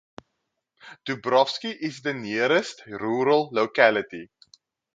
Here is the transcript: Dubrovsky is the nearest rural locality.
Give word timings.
Dubrovsky 1.05 1.77
is 1.79 2.01
the 2.01 2.11
nearest 2.15 2.81
rural 2.87 3.49
locality. 3.51 4.31